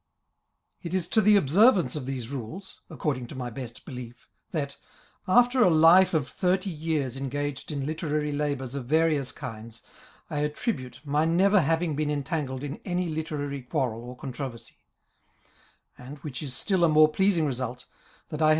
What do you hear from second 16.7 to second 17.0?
a